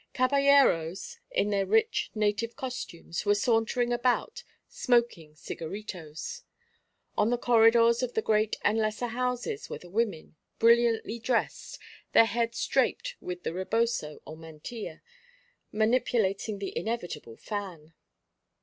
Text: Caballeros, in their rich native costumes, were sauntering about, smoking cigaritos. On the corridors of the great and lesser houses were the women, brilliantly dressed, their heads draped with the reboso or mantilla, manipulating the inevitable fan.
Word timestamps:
Caballeros, 0.13 1.19
in 1.29 1.51
their 1.51 1.67
rich 1.67 2.09
native 2.15 2.55
costumes, 2.55 3.23
were 3.23 3.35
sauntering 3.35 3.93
about, 3.93 4.43
smoking 4.67 5.35
cigaritos. 5.35 6.41
On 7.15 7.29
the 7.29 7.37
corridors 7.37 8.01
of 8.01 8.15
the 8.15 8.21
great 8.23 8.55
and 8.63 8.79
lesser 8.79 9.09
houses 9.09 9.69
were 9.69 9.77
the 9.77 9.91
women, 9.91 10.37
brilliantly 10.57 11.19
dressed, 11.19 11.77
their 12.13 12.25
heads 12.25 12.65
draped 12.65 13.15
with 13.21 13.43
the 13.43 13.53
reboso 13.53 14.17
or 14.25 14.35
mantilla, 14.35 15.03
manipulating 15.71 16.57
the 16.57 16.75
inevitable 16.75 17.37
fan. 17.37 17.93